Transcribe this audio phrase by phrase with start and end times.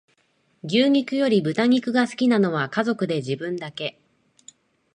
[0.63, 4.01] 牛肉より豚肉が好きなのは家族で自分だけ